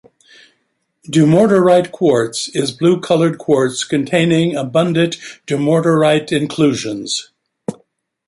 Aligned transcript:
"Dumortierite 1.07 1.91
quartz" 1.91 2.49
is 2.55 2.71
blue 2.71 2.99
colored 2.99 3.37
quartz 3.37 3.83
containing 3.83 4.55
abundant 4.55 5.19
dumortierite 5.45 6.31
inclusions. 6.31 7.29